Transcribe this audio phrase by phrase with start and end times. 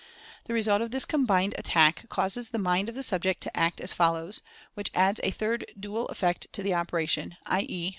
[0.45, 3.93] The result of this "combined attack" causes the mind of the subject to act as
[3.93, 4.41] follows,
[4.73, 7.67] which adds a third dual effect to the operation, i.
[7.69, 7.89] e.